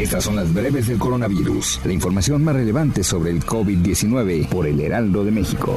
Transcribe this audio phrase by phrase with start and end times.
[0.00, 4.80] Estas son las breves del coronavirus, la información más relevante sobre el COVID-19 por el
[4.80, 5.74] Heraldo de México.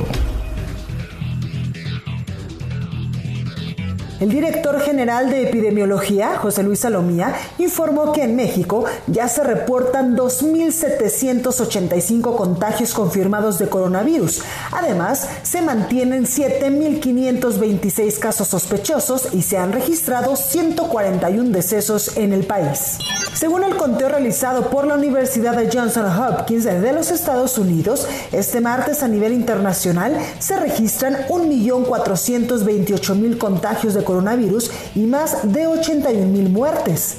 [4.21, 10.15] El director general de epidemiología, José Luis Salomía, informó que en México ya se reportan
[10.15, 14.41] 2.785 contagios confirmados de coronavirus.
[14.71, 22.99] Además, se mantienen 7.526 casos sospechosos y se han registrado 141 decesos en el país.
[23.33, 28.61] Según el conteo realizado por la Universidad de Johnson Hopkins de los Estados Unidos, este
[28.61, 36.49] martes a nivel internacional se registran 1.428.000 contagios de coronavirus y más de 81 mil
[36.49, 37.17] muertes.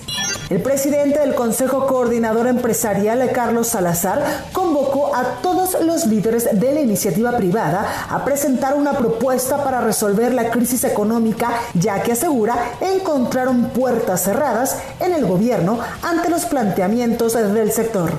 [0.54, 6.80] El presidente del Consejo Coordinador Empresarial, Carlos Salazar, convocó a todos los líderes de la
[6.80, 13.70] iniciativa privada a presentar una propuesta para resolver la crisis económica, ya que asegura encontraron
[13.70, 18.12] puertas cerradas en el gobierno ante los planteamientos del sector.